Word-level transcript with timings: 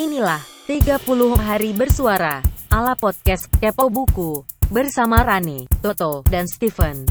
Inilah 0.00 0.40
30 0.64 0.96
hari 1.36 1.76
bersuara 1.76 2.40
ala 2.72 2.96
podcast 2.96 3.52
Kepo 3.60 3.92
Buku 3.92 4.48
bersama 4.72 5.20
Rani, 5.20 5.68
Toto, 5.84 6.24
dan 6.32 6.48
Steven. 6.48 7.04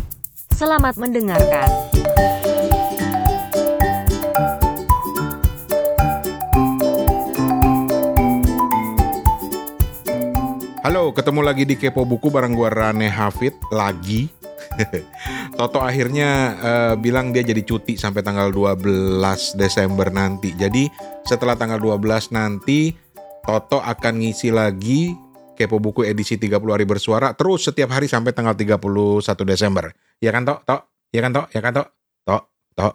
Selamat 0.49 0.97
mendengarkan. 0.97 1.69
Halo, 10.81 11.13
ketemu 11.13 11.45
lagi 11.45 11.69
di 11.69 11.77
Kepo 11.77 12.09
Buku 12.09 12.33
bareng 12.33 12.57
gua 12.57 12.73
Rane 12.73 13.05
Hafid 13.05 13.53
lagi. 13.69 14.33
Toto 15.59 15.83
akhirnya 15.83 16.55
eh, 16.55 16.93
bilang 16.95 17.35
dia 17.35 17.43
jadi 17.43 17.59
cuti 17.67 17.99
sampai 17.99 18.23
tanggal 18.23 18.47
12 18.47 19.59
Desember 19.59 20.07
nanti. 20.07 20.55
Jadi 20.55 20.87
setelah 21.27 21.59
tanggal 21.59 21.83
12 21.83 22.31
nanti 22.31 22.95
Toto 23.43 23.83
akan 23.83 24.23
ngisi 24.23 24.55
lagi 24.55 25.11
Kepo 25.59 25.83
Buku 25.83 26.07
edisi 26.07 26.39
30 26.39 26.63
hari 26.63 26.87
bersuara 26.87 27.35
terus 27.35 27.67
setiap 27.67 27.91
hari 27.91 28.07
sampai 28.07 28.31
tanggal 28.31 28.55
31 28.55 28.79
Desember. 29.43 29.91
Ya 30.23 30.31
kan, 30.31 30.47
Tok? 30.47 30.63
Tok? 30.63 30.81
Ya 31.11 31.19
kan, 31.27 31.35
Tok? 31.35 31.47
Ya 31.51 31.59
kan, 31.59 31.71
Tok? 31.75 31.87
Tok? 32.23 32.43
Tok? 32.79 32.93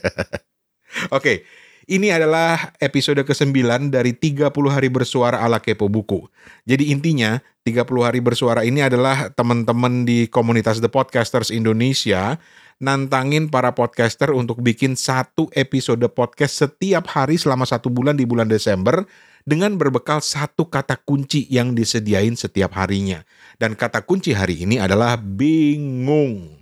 Oke, 1.20 1.44
ini 1.90 2.14
adalah 2.14 2.70
episode 2.78 3.18
ke-9 3.26 3.50
dari 3.90 4.14
30 4.14 4.54
hari 4.70 4.86
bersuara 4.86 5.42
ala 5.42 5.58
Kepo 5.58 5.90
Buku. 5.90 6.30
Jadi 6.62 6.94
intinya 6.94 7.42
30 7.66 8.06
hari 8.06 8.22
bersuara 8.22 8.62
ini 8.62 8.78
adalah 8.78 9.34
teman-teman 9.34 10.06
di 10.06 10.30
komunitas 10.30 10.78
The 10.78 10.86
Podcasters 10.86 11.50
Indonesia 11.50 12.38
nantangin 12.78 13.50
para 13.50 13.74
podcaster 13.74 14.30
untuk 14.30 14.62
bikin 14.62 14.94
satu 14.94 15.50
episode 15.52 16.06
podcast 16.14 16.62
setiap 16.62 17.10
hari 17.10 17.36
selama 17.36 17.66
satu 17.66 17.90
bulan 17.90 18.16
di 18.16 18.24
bulan 18.24 18.46
Desember 18.46 19.04
dengan 19.42 19.74
berbekal 19.74 20.22
satu 20.22 20.70
kata 20.70 20.94
kunci 21.02 21.50
yang 21.50 21.74
disediain 21.74 22.38
setiap 22.38 22.70
harinya. 22.78 23.26
Dan 23.58 23.74
kata 23.74 24.06
kunci 24.06 24.30
hari 24.30 24.62
ini 24.62 24.78
adalah 24.78 25.18
bingung. 25.18 26.59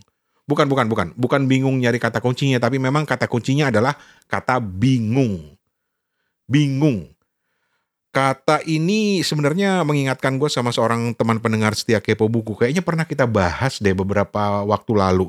Bukan, 0.49 0.67
bukan, 0.67 0.87
bukan. 0.89 1.09
Bukan 1.15 1.45
bingung 1.45 1.77
nyari 1.77 2.01
kata 2.01 2.25
kuncinya, 2.25 2.57
tapi 2.57 2.81
memang 2.81 3.05
kata 3.05 3.29
kuncinya 3.29 3.69
adalah 3.69 3.93
kata 4.27 4.59
bingung. 4.59 5.55
Bingung. 6.49 7.13
Kata 8.09 8.65
ini 8.65 9.21
sebenarnya 9.21 9.85
mengingatkan 9.85 10.41
gue 10.41 10.49
sama 10.49 10.73
seorang 10.73 11.13
teman 11.13 11.39
pendengar 11.45 11.77
setia 11.77 12.01
Kepo 12.01 12.27
Buku. 12.33 12.57
Kayaknya 12.57 12.81
pernah 12.81 13.05
kita 13.05 13.29
bahas 13.29 13.77
deh 13.77 13.93
beberapa 13.93 14.65
waktu 14.65 14.93
lalu. 14.97 15.29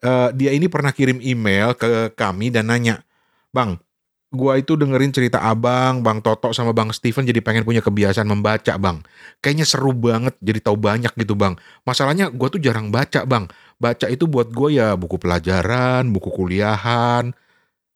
Eh, 0.00 0.28
dia 0.32 0.50
ini 0.56 0.64
pernah 0.68 0.96
kirim 0.96 1.20
email 1.20 1.76
ke 1.76 2.12
kami 2.16 2.48
dan 2.48 2.72
nanya, 2.72 3.04
Bang, 3.52 3.76
gua 4.32 4.56
itu 4.56 4.72
dengerin 4.72 5.12
cerita 5.12 5.44
abang, 5.44 6.00
Bang 6.00 6.24
Toto 6.24 6.56
sama 6.56 6.72
Bang 6.72 6.88
Steven 6.94 7.26
jadi 7.28 7.44
pengen 7.44 7.68
punya 7.68 7.84
kebiasaan 7.84 8.24
membaca 8.24 8.78
bang. 8.80 9.04
Kayaknya 9.44 9.66
seru 9.68 9.92
banget 9.92 10.38
jadi 10.40 10.62
tahu 10.64 10.80
banyak 10.80 11.12
gitu 11.18 11.36
bang. 11.36 11.58
Masalahnya 11.84 12.32
gua 12.32 12.48
tuh 12.48 12.62
jarang 12.62 12.88
baca 12.88 13.28
bang. 13.28 13.44
Baca 13.80 14.06
itu 14.12 14.28
buat 14.28 14.52
gue 14.52 14.76
ya 14.76 14.92
buku 14.94 15.16
pelajaran, 15.16 16.12
buku 16.12 16.28
kuliahan. 16.28 17.32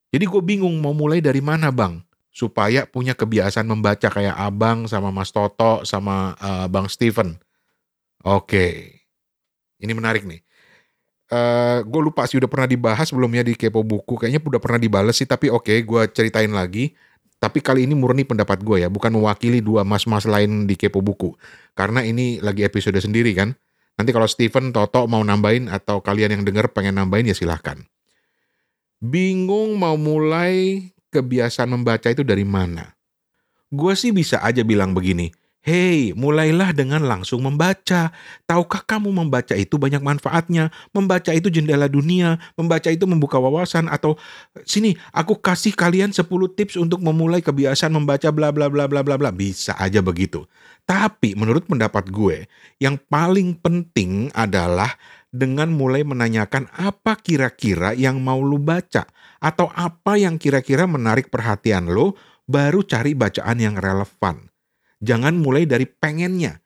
Jadi 0.08 0.24
gue 0.24 0.42
bingung 0.42 0.80
mau 0.80 0.96
mulai 0.96 1.20
dari 1.20 1.44
mana 1.44 1.68
bang. 1.68 2.00
Supaya 2.34 2.88
punya 2.88 3.14
kebiasaan 3.14 3.68
membaca 3.68 4.10
kayak 4.10 4.34
abang 4.34 4.91
sama 4.91 5.14
Mas 5.14 5.30
Toto 5.30 5.84
sama 5.86 6.34
eh, 6.41 6.66
Bang 6.72 6.88
Steven. 6.88 7.36
Oke, 8.24 8.96
ini 9.78 9.92
menarik 9.92 10.24
nih. 10.24 10.41
Eh, 11.34 11.78
gue 11.82 12.00
lupa 12.04 12.28
sih 12.28 12.36
udah 12.36 12.46
pernah 12.46 12.69
dibahas 12.69 13.08
sebelumnya 13.08 13.42
di 13.44 13.56
Kepo 13.56 13.80
Buku. 13.84 14.20
Kayaknya 14.20 14.41
udah 14.44 14.60
pernah 14.62 14.80
dibales 14.80 15.16
sih, 15.16 15.28
tapi 15.28 15.48
oke, 15.48 15.72
gue 15.72 16.02
ceritain 16.12 16.50
lagi. 16.52 16.92
Tapi 17.41 17.60
kali 17.60 17.84
ini 17.84 17.92
murni 17.92 18.24
pendapat 18.24 18.64
gue 18.64 18.86
ya, 18.86 18.88
bukan 18.88 19.12
mewakili 19.12 19.60
dua 19.60 19.84
mas-mas 19.84 20.24
lain 20.24 20.64
di 20.64 20.76
Kepo 20.78 21.04
Buku. 21.04 21.36
Karena 21.76 22.00
ini 22.06 22.41
lagi 22.41 22.64
episode 22.64 22.96
sendiri 23.00 23.36
kan. 23.36 23.52
Nanti 23.95 24.11
kalau 24.11 24.27
Steven, 24.27 24.75
Toto 24.75 25.06
mau 25.06 25.23
nambahin 25.23 25.71
atau 25.71 26.03
kalian 26.03 26.41
yang 26.41 26.43
denger 26.43 26.71
pengen 26.75 26.99
nambahin 26.99 27.31
ya 27.31 27.37
silahkan. 27.37 27.78
Bingung 28.99 29.78
mau 29.78 29.94
mulai 29.94 30.91
kebiasaan 31.15 31.71
membaca 31.71 32.10
itu 32.10 32.27
dari 32.27 32.43
mana? 32.43 32.99
Gue 33.71 33.94
sih 33.94 34.10
bisa 34.10 34.43
aja 34.43 34.66
bilang 34.66 34.94
begini, 34.94 35.31
Hei, 35.64 36.12
mulailah 36.12 36.76
dengan 36.76 37.00
langsung 37.08 37.41
membaca. 37.41 38.12
Tahukah 38.44 38.84
kamu 38.84 39.08
membaca 39.08 39.56
itu 39.56 39.80
banyak 39.80 40.04
manfaatnya? 40.04 40.69
Membaca 40.92 41.32
itu 41.32 41.48
jendela 41.48 41.88
dunia, 41.88 42.36
membaca 42.52 42.92
itu 42.92 43.08
membuka 43.08 43.41
wawasan 43.41 43.88
atau 43.88 44.20
sini 44.69 44.92
aku 45.08 45.41
kasih 45.41 45.72
kalian 45.72 46.12
10 46.12 46.28
tips 46.53 46.76
untuk 46.76 47.00
memulai 47.00 47.41
kebiasaan 47.41 47.97
membaca 47.97 48.28
bla 48.28 48.53
bla 48.53 48.69
bla 48.69 48.84
bla 48.84 49.00
bla 49.00 49.16
bla. 49.16 49.32
Bisa 49.32 49.72
aja 49.80 50.04
begitu. 50.04 50.44
Tapi 50.84 51.32
menurut 51.32 51.64
pendapat 51.64 52.12
gue, 52.12 52.44
yang 52.76 53.00
paling 53.00 53.56
penting 53.56 54.28
adalah 54.36 54.92
dengan 55.32 55.72
mulai 55.72 56.04
menanyakan 56.04 56.69
apa 56.76 57.16
kira-kira 57.16 57.97
yang 57.97 58.20
mau 58.20 58.36
lu 58.36 58.60
baca 58.60 59.08
atau 59.41 59.72
apa 59.72 60.20
yang 60.20 60.36
kira-kira 60.36 60.84
menarik 60.84 61.32
perhatian 61.32 61.88
lo, 61.88 62.20
baru 62.44 62.84
cari 62.84 63.16
bacaan 63.16 63.56
yang 63.64 63.80
relevan. 63.80 64.53
Jangan 65.04 65.37
mulai 65.37 65.69
dari 65.69 65.84
pengennya. 65.84 66.65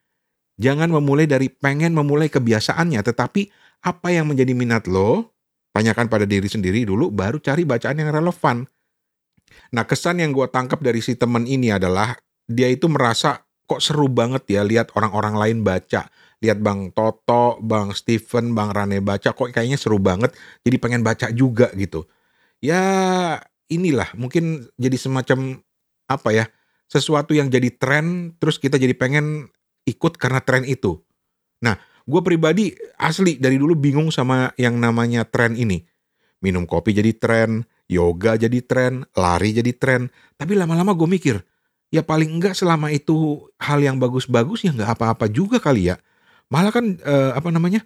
Jangan 0.59 0.91
memulai 0.91 1.26
dari 1.26 1.50
pengen 1.50 1.94
memulai 1.94 2.31
kebiasaannya, 2.31 3.03
tetapi 3.03 3.50
apa 3.82 4.09
yang 4.10 4.31
menjadi 4.31 4.54
minat 4.54 4.87
lo, 4.91 5.34
tanyakan 5.75 6.10
pada 6.10 6.26
diri 6.26 6.47
sendiri 6.47 6.82
dulu, 6.87 7.10
baru 7.10 7.38
cari 7.43 7.62
bacaan 7.62 7.99
yang 7.99 8.10
relevan. 8.10 8.66
Nah, 9.75 9.84
kesan 9.87 10.19
yang 10.22 10.34
gue 10.34 10.47
tangkap 10.50 10.82
dari 10.82 10.99
si 11.03 11.15
temen 11.15 11.47
ini 11.47 11.71
adalah 11.71 12.15
dia 12.47 12.66
itu 12.71 12.91
merasa 12.91 13.47
kok 13.69 13.84
seru 13.84 14.09
banget 14.09 14.49
ya 14.49 14.62
lihat 14.65 14.94
orang-orang 14.97 15.34
lain 15.37 15.59
baca. 15.62 16.09
Lihat 16.38 16.59
Bang 16.62 16.94
Toto, 16.94 17.59
Bang 17.60 17.93
Steven, 17.94 18.55
Bang 18.55 18.70
Rane 18.70 19.03
baca, 19.03 19.34
kok 19.34 19.50
kayaknya 19.50 19.76
seru 19.76 19.99
banget. 19.99 20.34
Jadi 20.62 20.76
pengen 20.78 21.03
baca 21.03 21.28
juga 21.34 21.70
gitu. 21.75 22.06
Ya 22.59 22.82
inilah 23.69 24.10
mungkin 24.16 24.66
jadi 24.81 24.97
semacam 24.97 25.60
apa 26.09 26.28
ya 26.32 26.44
sesuatu 26.88 27.37
yang 27.37 27.53
jadi 27.53 27.69
tren 27.76 28.34
terus 28.41 28.56
kita 28.56 28.81
jadi 28.81 28.97
pengen 28.97 29.53
ikut 29.84 30.16
karena 30.16 30.41
tren 30.41 30.65
itu. 30.65 31.00
Nah, 31.60 31.76
gue 32.09 32.21
pribadi 32.25 32.72
asli 32.97 33.37
dari 33.37 33.60
dulu 33.60 33.76
bingung 33.76 34.09
sama 34.09 34.53
yang 34.56 34.81
namanya 34.81 35.28
tren 35.28 35.54
ini. 35.54 35.84
Minum 36.41 36.65
kopi 36.65 36.97
jadi 36.97 37.12
tren, 37.16 37.69
yoga 37.91 38.41
jadi 38.41 38.60
tren, 38.65 39.04
lari 39.16 39.53
jadi 39.53 39.72
tren. 39.76 40.12
Tapi 40.41 40.56
lama-lama 40.56 40.97
gue 40.97 41.09
mikir, 41.09 41.37
ya 41.93 42.04
paling 42.04 42.28
enggak 42.41 42.56
selama 42.56 42.93
itu 42.93 43.49
hal 43.59 43.81
yang 43.84 43.97
bagus-bagus 44.00 44.65
ya 44.65 44.72
nggak 44.72 44.97
apa-apa 44.97 45.26
juga 45.28 45.59
kali 45.59 45.93
ya. 45.93 45.97
Malah 46.49 46.72
kan 46.72 46.97
eh, 46.97 47.32
apa 47.37 47.49
namanya 47.53 47.84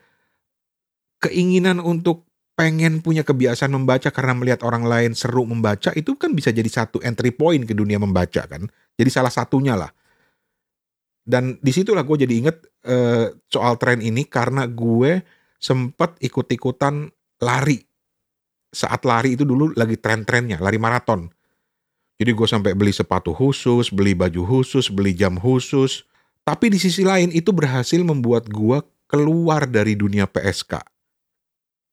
keinginan 1.23 1.79
untuk 1.79 2.27
pengen 2.63 3.03
punya 3.03 3.27
kebiasaan 3.27 3.75
membaca 3.75 4.15
karena 4.15 4.39
melihat 4.39 4.63
orang 4.63 4.87
lain 4.87 5.19
seru 5.19 5.43
membaca 5.43 5.91
itu 5.99 6.15
kan 6.15 6.31
bisa 6.31 6.55
jadi 6.55 6.71
satu 6.71 7.03
entry 7.03 7.35
point 7.35 7.67
ke 7.67 7.75
dunia 7.75 7.99
membaca 7.99 8.47
kan. 8.47 8.71
Jadi 8.95 9.11
salah 9.11 9.35
satunya 9.35 9.75
lah. 9.75 9.91
Dan 11.27 11.59
di 11.59 11.75
situlah 11.75 12.07
gue 12.07 12.23
jadi 12.23 12.35
inget 12.39 12.63
uh, 12.87 13.35
soal 13.51 13.83
tren 13.83 13.99
ini 13.99 14.23
karena 14.31 14.71
gue 14.71 15.27
sempet 15.59 16.23
ikut-ikutan 16.23 17.11
lari. 17.43 17.83
Saat 18.71 19.03
lari 19.11 19.35
itu 19.35 19.43
dulu 19.43 19.75
lagi 19.75 19.99
tren-trennya, 19.99 20.63
lari 20.63 20.79
maraton. 20.79 21.27
Jadi 22.23 22.31
gue 22.31 22.47
sampai 22.47 22.79
beli 22.79 22.95
sepatu 22.95 23.35
khusus, 23.35 23.91
beli 23.91 24.15
baju 24.15 24.47
khusus, 24.47 24.87
beli 24.87 25.19
jam 25.19 25.35
khusus. 25.35 26.07
Tapi 26.47 26.71
di 26.71 26.79
sisi 26.79 27.03
lain 27.03 27.35
itu 27.35 27.51
berhasil 27.51 27.99
membuat 28.07 28.47
gue 28.47 28.79
keluar 29.11 29.67
dari 29.67 29.99
dunia 29.99 30.31
PSK. 30.31 30.92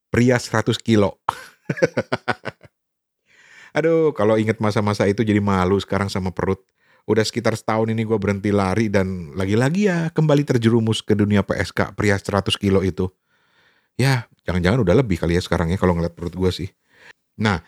Pria 0.10 0.42
100 0.42 0.74
kilo. 0.82 1.22
Aduh, 3.78 4.12
kalau 4.18 4.36
inget 4.36 4.58
masa-masa 4.58 5.06
itu 5.06 5.22
jadi 5.22 5.38
malu 5.38 5.78
sekarang 5.78 6.10
sama 6.10 6.34
perut. 6.34 6.66
Udah 7.06 7.26
sekitar 7.26 7.58
setahun 7.58 7.90
ini 7.90 8.06
gue 8.06 8.18
berhenti 8.18 8.54
lari 8.54 8.90
dan 8.90 9.34
lagi-lagi 9.34 9.90
ya 9.90 10.14
kembali 10.14 10.46
terjerumus 10.46 11.02
ke 11.02 11.18
dunia 11.18 11.42
PSK 11.42 11.98
pria 11.98 12.18
100 12.18 12.54
kilo 12.58 12.86
itu. 12.86 13.10
Ya, 13.98 14.30
jangan-jangan 14.46 14.86
udah 14.86 14.96
lebih 15.02 15.18
kali 15.18 15.38
ya 15.38 15.42
sekarang 15.42 15.74
ya 15.74 15.78
kalau 15.78 15.98
ngeliat 15.98 16.14
perut 16.14 16.34
gue 16.34 16.52
sih. 16.54 16.70
Nah, 17.42 17.62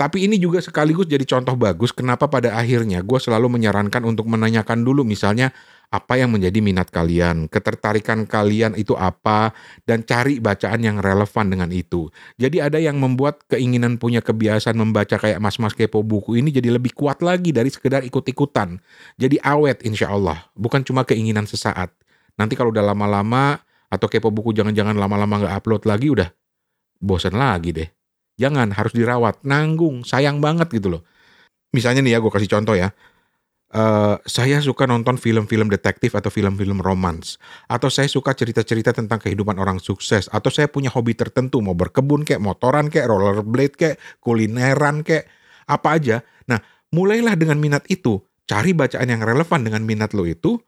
tapi 0.00 0.24
ini 0.24 0.40
juga 0.40 0.64
sekaligus 0.64 1.04
jadi 1.04 1.28
contoh 1.28 1.60
bagus 1.60 1.92
kenapa 1.92 2.24
pada 2.24 2.56
akhirnya 2.56 3.04
gue 3.04 3.20
selalu 3.20 3.60
menyarankan 3.60 4.00
untuk 4.08 4.24
menanyakan 4.32 4.80
dulu 4.80 5.04
misalnya 5.04 5.52
apa 5.90 6.14
yang 6.14 6.30
menjadi 6.30 6.62
minat 6.62 6.86
kalian, 6.94 7.50
ketertarikan 7.50 8.22
kalian 8.22 8.78
itu 8.78 8.94
apa, 8.94 9.50
dan 9.82 10.06
cari 10.06 10.38
bacaan 10.38 10.86
yang 10.86 11.02
relevan 11.02 11.50
dengan 11.50 11.70
itu. 11.74 12.06
Jadi 12.38 12.62
ada 12.62 12.78
yang 12.78 13.02
membuat 13.02 13.42
keinginan 13.50 13.98
punya 13.98 14.22
kebiasaan 14.22 14.78
membaca 14.78 15.18
kayak 15.18 15.42
mas-mas 15.42 15.74
kepo 15.74 16.06
buku 16.06 16.38
ini 16.38 16.54
jadi 16.54 16.70
lebih 16.70 16.94
kuat 16.94 17.26
lagi 17.26 17.50
dari 17.50 17.74
sekedar 17.74 18.06
ikut-ikutan. 18.06 18.78
Jadi 19.18 19.42
awet 19.42 19.82
insya 19.82 20.14
Allah, 20.14 20.38
bukan 20.54 20.86
cuma 20.86 21.02
keinginan 21.02 21.50
sesaat. 21.50 21.90
Nanti 22.38 22.54
kalau 22.54 22.70
udah 22.70 22.86
lama-lama, 22.94 23.58
atau 23.90 24.06
kepo 24.06 24.30
buku 24.30 24.54
jangan-jangan 24.54 24.94
lama-lama 24.94 25.42
nggak 25.42 25.54
upload 25.58 25.82
lagi, 25.90 26.14
udah 26.14 26.30
bosan 27.02 27.34
lagi 27.34 27.74
deh. 27.74 27.90
Jangan, 28.38 28.72
harus 28.72 28.94
dirawat, 28.94 29.42
nanggung, 29.44 30.06
sayang 30.06 30.38
banget 30.38 30.70
gitu 30.70 30.88
loh. 30.88 31.02
misalnya 31.70 32.02
nih 32.02 32.16
ya, 32.16 32.18
gue 32.18 32.32
kasih 32.34 32.50
contoh 32.50 32.74
ya. 32.74 32.90
Uh, 33.70 34.18
saya 34.26 34.58
suka 34.58 34.82
nonton 34.82 35.14
film-film 35.14 35.70
detektif 35.70 36.18
atau 36.18 36.26
film-film 36.26 36.82
romans, 36.82 37.38
atau 37.70 37.86
saya 37.86 38.10
suka 38.10 38.34
cerita-cerita 38.34 38.90
tentang 38.90 39.22
kehidupan 39.22 39.54
orang 39.62 39.78
sukses, 39.78 40.26
atau 40.26 40.50
saya 40.50 40.66
punya 40.66 40.90
hobi 40.90 41.14
tertentu, 41.14 41.62
mau 41.62 41.78
berkebun 41.78 42.26
kayak 42.26 42.42
motoran 42.42 42.90
kayak 42.90 43.06
rollerblade 43.06 43.78
kayak 43.78 43.96
kulineran 44.18 45.06
kayak 45.06 45.30
apa 45.70 45.88
aja. 46.02 46.16
Nah, 46.50 46.58
mulailah 46.90 47.38
dengan 47.38 47.62
minat 47.62 47.86
itu, 47.86 48.18
cari 48.50 48.74
bacaan 48.74 49.06
yang 49.06 49.22
relevan 49.22 49.62
dengan 49.62 49.86
minat 49.86 50.18
lo 50.18 50.26
itu, 50.26 50.58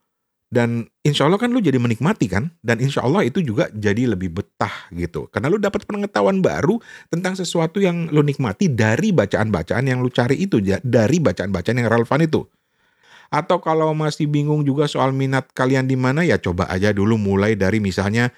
dan 0.47 0.87
insya 1.03 1.27
Allah 1.27 1.43
kan 1.43 1.51
lu 1.51 1.59
jadi 1.59 1.83
menikmati 1.83 2.31
kan? 2.31 2.55
Dan 2.63 2.79
insya 2.79 3.03
Allah 3.03 3.27
itu 3.27 3.43
juga 3.43 3.67
jadi 3.75 4.15
lebih 4.15 4.31
betah 4.31 4.87
gitu. 4.95 5.27
Karena 5.27 5.51
lu 5.51 5.59
dapat 5.59 5.83
pengetahuan 5.83 6.39
baru 6.39 6.79
tentang 7.11 7.35
sesuatu 7.35 7.83
yang 7.83 8.07
lu 8.13 8.23
nikmati 8.23 8.71
dari 8.71 9.11
bacaan-bacaan 9.11 9.91
yang 9.91 9.99
lu 9.99 10.07
cari 10.07 10.39
itu 10.39 10.63
dari 10.85 11.17
bacaan-bacaan 11.19 11.83
yang 11.83 11.89
relevan 11.91 12.21
itu 12.23 12.45
atau 13.33 13.57
kalau 13.57 13.97
masih 13.97 14.29
bingung 14.29 14.61
juga 14.61 14.85
soal 14.85 15.09
minat 15.09 15.49
kalian 15.57 15.89
di 15.89 15.97
mana 15.97 16.21
ya 16.21 16.37
coba 16.37 16.69
aja 16.69 16.93
dulu 16.93 17.17
mulai 17.17 17.57
dari 17.57 17.81
misalnya 17.81 18.29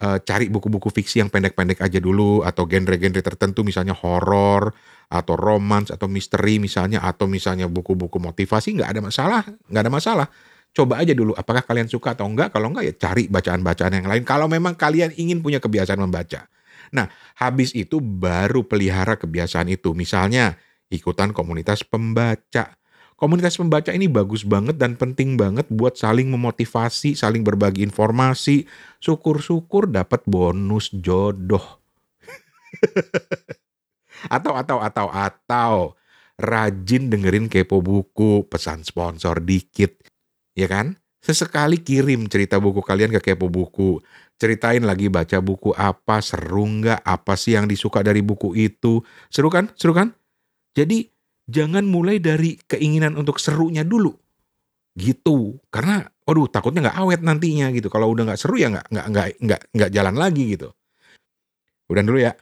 uh, 0.00 0.16
cari 0.16 0.48
buku-buku 0.48 0.88
fiksi 0.88 1.20
yang 1.20 1.28
pendek-pendek 1.28 1.84
aja 1.84 2.00
dulu 2.00 2.40
atau 2.40 2.64
genre-genre 2.64 3.20
tertentu 3.20 3.60
misalnya 3.60 3.92
horor 3.92 4.72
atau 5.12 5.36
romance 5.36 5.92
atau 5.92 6.08
misteri 6.08 6.56
misalnya 6.56 7.04
atau 7.04 7.28
misalnya 7.28 7.68
buku-buku 7.68 8.16
motivasi 8.16 8.80
nggak 8.80 8.96
ada 8.96 9.00
masalah 9.04 9.42
nggak 9.68 9.82
ada 9.84 9.92
masalah 9.92 10.26
coba 10.70 11.02
aja 11.02 11.12
dulu 11.14 11.34
apakah 11.34 11.66
kalian 11.66 11.90
suka 11.90 12.14
atau 12.14 12.26
enggak. 12.26 12.54
Kalau 12.54 12.70
enggak 12.70 12.84
ya 12.86 12.94
cari 12.94 13.26
bacaan-bacaan 13.26 13.92
yang 14.02 14.06
lain. 14.06 14.22
Kalau 14.22 14.46
memang 14.46 14.78
kalian 14.78 15.14
ingin 15.18 15.42
punya 15.42 15.58
kebiasaan 15.58 15.98
membaca. 15.98 16.46
Nah, 16.90 17.06
habis 17.38 17.70
itu 17.74 18.02
baru 18.02 18.66
pelihara 18.66 19.18
kebiasaan 19.18 19.70
itu. 19.70 19.94
Misalnya 19.94 20.58
ikutan 20.90 21.30
komunitas 21.30 21.86
pembaca. 21.86 22.79
Komunitas 23.20 23.60
pembaca 23.60 23.92
ini 23.92 24.08
bagus 24.08 24.48
banget 24.48 24.80
dan 24.80 24.96
penting 24.96 25.36
banget 25.36 25.68
buat 25.68 25.92
saling 25.92 26.32
memotivasi, 26.32 27.12
saling 27.12 27.44
berbagi 27.44 27.84
informasi. 27.84 28.64
Syukur-syukur 28.96 29.92
dapat 29.92 30.24
bonus 30.24 30.88
jodoh. 30.88 31.84
atau 34.36 34.56
atau 34.56 34.78
atau 34.80 35.08
atau 35.12 35.74
rajin 36.40 37.12
dengerin 37.12 37.52
kepo 37.52 37.84
buku, 37.84 38.48
pesan 38.48 38.88
sponsor 38.88 39.44
dikit 39.44 40.00
ya 40.56 40.68
kan? 40.68 40.96
Sesekali 41.20 41.84
kirim 41.84 42.32
cerita 42.32 42.56
buku 42.56 42.80
kalian 42.80 43.12
ke 43.12 43.20
Kepo 43.20 43.52
Buku. 43.52 44.00
Ceritain 44.40 44.80
lagi 44.80 45.12
baca 45.12 45.36
buku 45.44 45.76
apa, 45.76 46.24
seru 46.24 46.64
nggak, 46.64 47.04
apa 47.04 47.36
sih 47.36 47.60
yang 47.60 47.68
disuka 47.68 48.00
dari 48.00 48.24
buku 48.24 48.56
itu. 48.56 49.04
Seru 49.28 49.52
kan? 49.52 49.68
Seru 49.76 49.92
kan? 49.92 50.16
Jadi 50.72 51.12
jangan 51.50 51.84
mulai 51.84 52.22
dari 52.22 52.56
keinginan 52.64 53.18
untuk 53.18 53.42
serunya 53.42 53.82
dulu. 53.82 54.14
Gitu. 54.94 55.58
Karena, 55.68 56.06
waduh 56.24 56.46
takutnya 56.46 56.88
nggak 56.88 56.98
awet 57.02 57.20
nantinya 57.26 57.74
gitu. 57.74 57.90
Kalau 57.90 58.10
udah 58.14 58.30
nggak 58.30 58.40
seru 58.40 58.56
ya 58.56 58.70
nggak 58.70 58.86
nggak 58.86 59.06
nggak 59.10 59.28
nggak 59.42 59.62
nggak 59.74 59.90
jalan 59.90 60.14
lagi 60.14 60.44
gitu. 60.54 60.70
Udah 61.90 62.02
dulu 62.06 62.18
ya. 62.22 62.32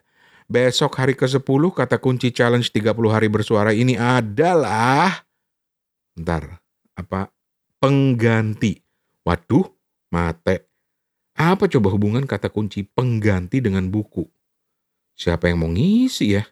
Besok 0.48 0.96
hari 0.96 1.12
ke-10 1.12 1.44
kata 1.76 2.00
kunci 2.00 2.32
challenge 2.32 2.72
30 2.72 2.96
hari 3.12 3.28
bersuara 3.28 3.68
ini 3.76 4.00
adalah 4.00 5.28
Ntar, 6.18 6.58
apa 6.98 7.30
pengganti. 7.78 8.82
Waduh, 9.22 9.70
mate. 10.10 10.66
Apa 11.38 11.70
coba 11.70 11.94
hubungan 11.94 12.26
kata 12.26 12.50
kunci 12.50 12.82
pengganti 12.82 13.62
dengan 13.62 13.86
buku? 13.86 14.26
Siapa 15.14 15.46
yang 15.46 15.62
mau 15.62 15.70
ngisi 15.70 16.34
ya? 16.34 16.42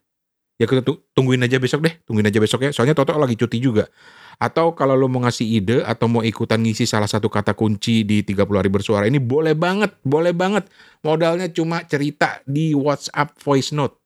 Ya 0.57 0.65
kita 0.65 0.81
tungguin 1.13 1.41
aja 1.45 1.61
besok 1.61 1.85
deh, 1.85 1.95
tungguin 2.09 2.25
aja 2.25 2.41
besok 2.41 2.65
ya. 2.65 2.71
Soalnya 2.73 2.97
Toto 2.97 3.13
lagi 3.17 3.37
cuti 3.37 3.61
juga. 3.61 3.93
Atau 4.41 4.73
kalau 4.77 4.97
lo 4.97 5.09
mau 5.09 5.25
ngasih 5.25 5.45
ide 5.45 5.81
atau 5.85 6.09
mau 6.09 6.25
ikutan 6.25 6.61
ngisi 6.61 6.85
salah 6.89 7.09
satu 7.09 7.29
kata 7.29 7.57
kunci 7.57 8.05
di 8.05 8.25
30 8.25 8.49
hari 8.57 8.69
bersuara 8.73 9.05
ini 9.09 9.21
boleh 9.21 9.57
banget, 9.57 9.97
boleh 10.05 10.33
banget. 10.33 10.69
Modalnya 11.05 11.49
cuma 11.53 11.85
cerita 11.85 12.41
di 12.49 12.73
WhatsApp 12.73 13.37
voice 13.41 13.73
note. 13.73 13.97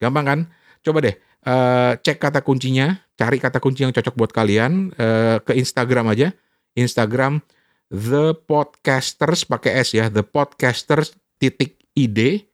Gampang 0.00 0.24
kan? 0.24 0.40
Coba 0.84 1.04
deh 1.04 1.16
uh, 1.48 1.92
cek 2.00 2.18
kata 2.20 2.40
kuncinya, 2.44 3.00
cari 3.16 3.40
kata 3.40 3.58
kunci 3.60 3.84
yang 3.84 3.92
cocok 3.94 4.14
buat 4.16 4.32
kalian 4.32 4.92
uh, 4.96 5.40
ke 5.42 5.56
Instagram 5.56 6.12
aja 6.12 6.32
Instagram 6.78 7.40
The 7.88 8.36
Podcasters 8.36 9.48
pakai 9.48 9.80
S 9.80 9.96
ya, 9.96 10.12
The 10.12 10.22
Podcasters 10.22 11.16
titik 11.40 11.80
id 11.96 12.44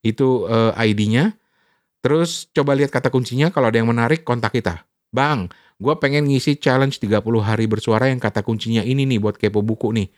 itu 0.00 0.28
uh, 0.48 0.72
eh, 0.72 0.90
ID-nya. 0.90 1.36
Terus 2.00 2.48
coba 2.56 2.72
lihat 2.72 2.88
kata 2.88 3.12
kuncinya 3.12 3.52
kalau 3.52 3.68
ada 3.68 3.76
yang 3.76 3.92
menarik 3.92 4.24
kontak 4.24 4.56
kita. 4.56 4.88
Bang, 5.12 5.52
gue 5.76 5.94
pengen 6.00 6.24
ngisi 6.28 6.56
challenge 6.56 6.96
30 7.02 7.20
hari 7.44 7.68
bersuara 7.68 8.08
yang 8.08 8.16
kata 8.16 8.40
kuncinya 8.40 8.80
ini 8.80 9.04
nih 9.04 9.20
buat 9.20 9.36
kepo 9.36 9.60
buku 9.60 9.92
nih. 9.92 10.08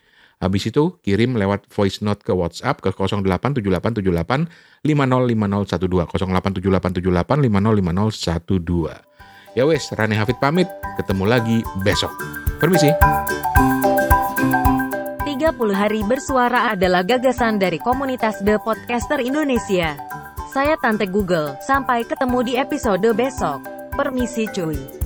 Habis 0.42 0.74
itu 0.74 0.98
kirim 1.06 1.38
lewat 1.38 1.70
voice 1.70 2.02
note 2.02 2.26
ke 2.26 2.34
WhatsApp 2.34 2.82
ke 2.82 2.90
087878 2.90 4.82
505012 4.82 6.10
087878 6.10 7.46
505012. 7.46 9.54
Ya 9.54 9.62
wes, 9.68 9.84
Rani 9.94 10.16
Hafid 10.18 10.42
pamit. 10.42 10.66
Ketemu 10.98 11.30
lagi 11.30 11.62
besok. 11.86 12.10
Permisi. 12.58 12.90
30 15.28 15.52
hari 15.74 16.00
bersuara 16.06 16.70
adalah 16.74 17.02
gagasan 17.06 17.58
dari 17.58 17.78
komunitas 17.82 18.38
The 18.42 18.58
Podcaster 18.62 19.20
Indonesia. 19.22 19.96
Saya 20.52 20.76
Tante 20.76 21.08
Google, 21.08 21.56
sampai 21.64 22.04
ketemu 22.04 22.44
di 22.44 22.52
episode 22.60 23.08
besok. 23.16 23.64
Permisi 23.96 24.44
cuy. 24.52 25.01